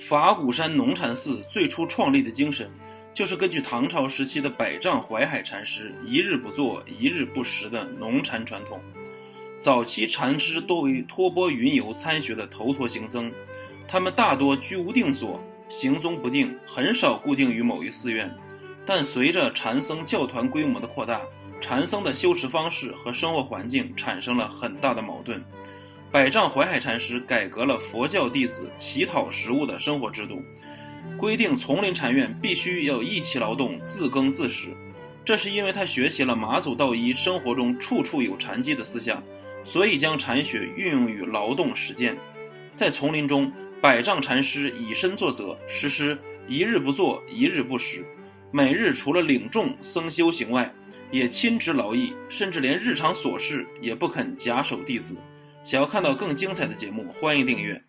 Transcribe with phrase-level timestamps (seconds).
[0.00, 2.70] 法鼓山农禅寺最初创立的精神，
[3.12, 8.80] 就是根据唐朝时期的百丈怀海禅师“一日不作，一日不食”的农禅传统。
[9.58, 13.30] 早期禅师多为托钵云游参学的头陀行僧，
[13.86, 18.34] 他们大多居无定所，行踪不定，很少固定于某一寺院。
[18.86, 21.20] 但随着禅僧教团规模的扩大，
[21.60, 25.44] 禅僧的修持方式和生活环境产生了很大的矛盾。
[26.12, 30.42] 百丈怀海禅师改革了佛教弟子乞讨食物的生活制度，
[31.16, 34.70] 规定丛林禅院必须要一起劳动、自耕自食。
[35.24, 39.22] 这是因为他学习了马祖道一生活中处处有禅机的思想，
[39.62, 42.18] 所以将禅学运用于劳动实践。
[42.74, 46.18] 在丛林中，百丈禅师以身作则，实施
[46.48, 48.04] 一日不做，一日不食。
[48.50, 50.74] 每日除了领众僧修行外，
[51.12, 55.14] 也亲职劳役，甚至连日常琐事也不肯假手弟子。
[55.70, 57.80] 想要看到更精彩的节目，欢迎订阅。